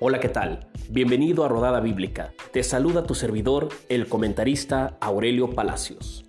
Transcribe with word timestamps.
Hola, 0.00 0.20
¿qué 0.20 0.28
tal? 0.28 0.68
Bienvenido 0.88 1.44
a 1.44 1.48
Rodada 1.48 1.80
Bíblica. 1.80 2.32
Te 2.52 2.62
saluda 2.62 3.02
tu 3.02 3.16
servidor, 3.16 3.68
el 3.88 4.06
comentarista 4.06 4.96
Aurelio 5.00 5.50
Palacios. 5.50 6.27